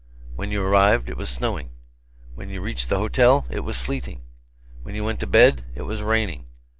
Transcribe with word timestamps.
When 0.35 0.49
you 0.49 0.63
arrived, 0.63 1.09
it 1.09 1.15
was 1.15 1.29
snowing. 1.29 1.69
When 2.33 2.49
you 2.49 2.59
reached 2.59 2.89
the 2.89 2.97
hotel, 2.97 3.45
it 3.51 3.59
was 3.59 3.77
sleeting. 3.77 4.23
When 4.81 4.95
you 4.95 5.03
went 5.03 5.19
to 5.19 5.27
bed, 5.27 5.63
it 5.75 5.83
was 5.83 6.01
raining. 6.01 6.47